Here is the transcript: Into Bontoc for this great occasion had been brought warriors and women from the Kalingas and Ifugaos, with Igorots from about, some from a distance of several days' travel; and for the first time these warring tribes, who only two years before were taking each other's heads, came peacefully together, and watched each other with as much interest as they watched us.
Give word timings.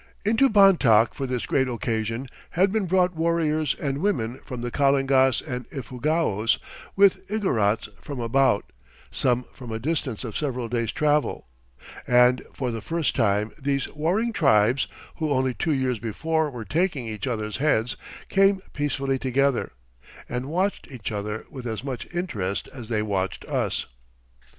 Into 0.25 0.49
Bontoc 0.49 1.13
for 1.13 1.27
this 1.27 1.45
great 1.45 1.67
occasion 1.67 2.27
had 2.57 2.71
been 2.71 2.87
brought 2.87 3.13
warriors 3.15 3.75
and 3.79 3.99
women 3.99 4.41
from 4.43 4.61
the 4.61 4.71
Kalingas 4.71 5.43
and 5.47 5.69
Ifugaos, 5.69 6.57
with 6.95 7.23
Igorots 7.29 7.87
from 8.01 8.19
about, 8.19 8.71
some 9.11 9.43
from 9.53 9.71
a 9.71 9.77
distance 9.77 10.23
of 10.23 10.35
several 10.35 10.67
days' 10.69 10.91
travel; 10.91 11.45
and 12.07 12.41
for 12.51 12.71
the 12.71 12.81
first 12.81 13.15
time 13.15 13.51
these 13.61 13.89
warring 13.93 14.33
tribes, 14.33 14.87
who 15.17 15.29
only 15.31 15.53
two 15.53 15.69
years 15.71 15.99
before 15.99 16.49
were 16.49 16.65
taking 16.65 17.05
each 17.07 17.27
other's 17.27 17.57
heads, 17.57 17.95
came 18.27 18.59
peacefully 18.73 19.19
together, 19.19 19.71
and 20.27 20.47
watched 20.47 20.87
each 20.89 21.11
other 21.11 21.45
with 21.51 21.67
as 21.67 21.83
much 21.83 22.07
interest 22.11 22.67
as 22.73 22.89
they 22.89 23.03
watched 23.03 23.45
us. 23.45 23.85